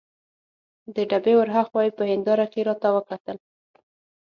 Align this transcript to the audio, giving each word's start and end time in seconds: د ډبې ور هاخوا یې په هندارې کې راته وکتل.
د 0.95 0.97
ډبې 1.09 1.33
ور 1.37 1.49
هاخوا 1.55 1.81
یې 1.85 1.91
په 1.97 2.03
هندارې 2.11 2.45
کې 2.51 2.61
راته 2.67 2.87
وکتل. 2.95 3.37